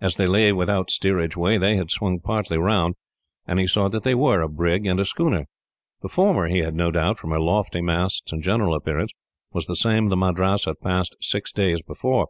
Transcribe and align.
As 0.00 0.16
they 0.16 0.26
lay 0.26 0.52
without 0.52 0.90
steerage 0.90 1.36
way, 1.36 1.56
they 1.56 1.76
had 1.76 1.88
swung 1.88 2.18
partly 2.18 2.58
round, 2.58 2.96
and 3.46 3.60
he 3.60 3.68
saw 3.68 3.86
that 3.90 4.02
they 4.02 4.12
were 4.12 4.40
a 4.40 4.48
brig 4.48 4.86
and 4.86 4.98
a 4.98 5.04
schooner. 5.04 5.46
The 6.00 6.08
former 6.08 6.48
he 6.48 6.58
had 6.58 6.74
no 6.74 6.90
doubt, 6.90 7.20
from 7.20 7.30
her 7.30 7.38
lofty 7.38 7.80
masts 7.80 8.32
and 8.32 8.42
general 8.42 8.74
appearance, 8.74 9.12
was 9.52 9.66
the 9.66 9.76
same 9.76 10.08
the 10.08 10.16
Madras 10.16 10.64
had 10.64 10.80
passed 10.80 11.14
six 11.20 11.52
days 11.52 11.80
before. 11.80 12.26